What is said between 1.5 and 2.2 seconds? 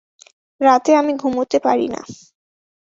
পারি না।